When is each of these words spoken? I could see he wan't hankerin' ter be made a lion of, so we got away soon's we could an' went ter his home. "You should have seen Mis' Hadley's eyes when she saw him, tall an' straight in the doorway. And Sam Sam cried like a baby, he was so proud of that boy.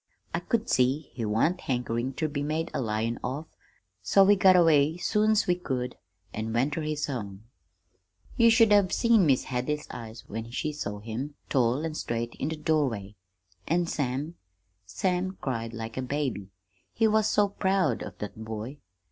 I 0.33 0.39
could 0.39 0.67
see 0.67 1.11
he 1.13 1.25
wan't 1.25 1.61
hankerin' 1.61 2.13
ter 2.13 2.27
be 2.27 2.41
made 2.41 2.71
a 2.73 2.81
lion 2.81 3.19
of, 3.23 3.45
so 4.01 4.23
we 4.23 4.35
got 4.35 4.55
away 4.55 4.97
soon's 4.97 5.45
we 5.45 5.53
could 5.53 5.95
an' 6.33 6.51
went 6.53 6.73
ter 6.73 6.81
his 6.81 7.05
home. 7.05 7.43
"You 8.35 8.49
should 8.49 8.71
have 8.71 8.91
seen 8.91 9.27
Mis' 9.27 9.43
Hadley's 9.43 9.87
eyes 9.91 10.27
when 10.27 10.49
she 10.49 10.73
saw 10.73 11.01
him, 11.01 11.35
tall 11.49 11.85
an' 11.85 11.93
straight 11.93 12.33
in 12.39 12.49
the 12.49 12.55
doorway. 12.57 13.15
And 13.67 13.87
Sam 13.87 14.37
Sam 14.87 15.37
cried 15.39 15.71
like 15.71 15.97
a 15.97 16.01
baby, 16.01 16.49
he 16.91 17.07
was 17.07 17.27
so 17.29 17.49
proud 17.49 18.01
of 18.01 18.17
that 18.17 18.43
boy. 18.43 18.79